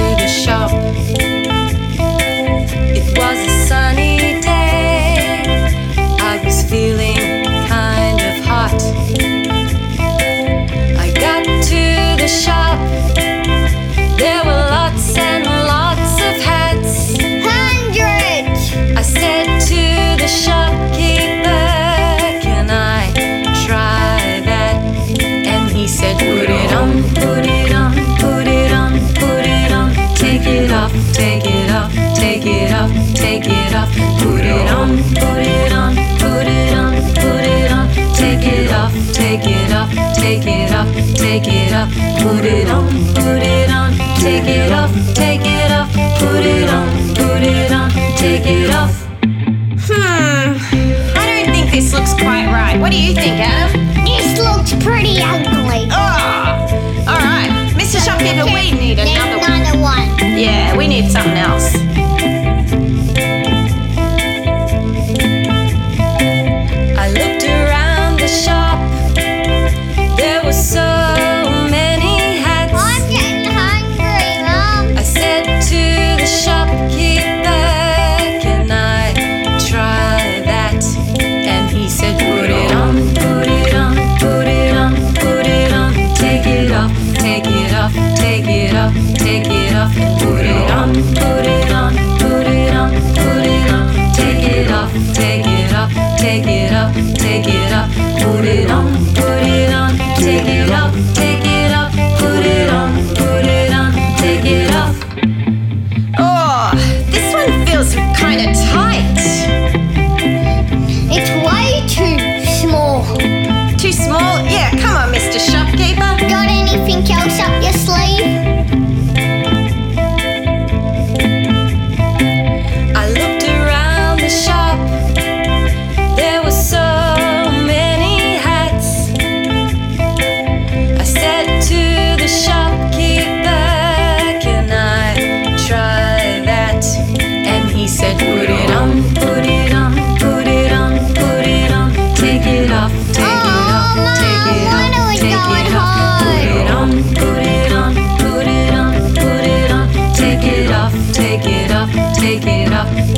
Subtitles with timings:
[0.00, 0.59] you show.
[33.14, 33.90] Take it off.
[34.22, 37.88] Put it on, put it on, put it on, put it on.
[38.14, 41.90] Take it off, take it off, take it off, take it off.
[42.22, 45.90] Put it on, put it on, take it off, take it off.
[46.20, 48.92] Put it on, put it on, take it off.
[49.88, 50.56] Hmm.
[51.18, 52.78] I don't think this looks quite right.
[52.80, 54.04] What do you think, Adam?
[54.04, 55.88] This looks pretty ugly.
[55.90, 57.06] Oh!
[57.08, 57.98] Alright, Mr.
[58.04, 59.52] Shopkeeper, we need There's another one.
[59.52, 60.08] another one.
[60.38, 61.36] Yeah, we need something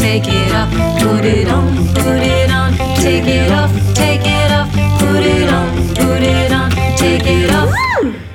[0.00, 0.70] take it off.
[1.00, 4.70] Put it on, put it on, take it off, take it off.
[4.98, 7.70] Put it on, put it on, take it off.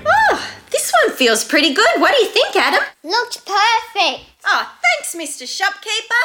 [0.06, 1.94] Oh, this one feels pretty good.
[1.98, 2.84] What do you think, Adam?
[3.04, 4.26] Looks perfect.
[4.46, 5.48] Oh, thanks, Mr.
[5.48, 6.24] Shopkeeper.